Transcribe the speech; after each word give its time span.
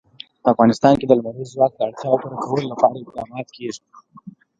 په 0.41 0.47
افغانستان 0.53 0.93
کې 0.99 1.05
د 1.07 1.11
لمریز 1.19 1.49
ځواک 1.55 1.71
د 1.75 1.79
اړتیاوو 1.87 2.21
پوره 2.21 2.37
کولو 2.43 2.69
لپاره 2.71 2.97
اقدامات 3.03 3.47
کېږي. 3.55 3.83